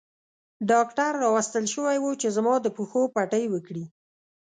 ډاکټر 0.71 1.11
راوستل 1.23 1.65
شوی 1.73 1.97
وو 1.99 2.11
چې 2.21 2.27
زما 2.37 2.53
د 2.61 2.67
پښو 2.75 3.01
پټۍ 3.15 3.45
وکړي. 3.49 3.85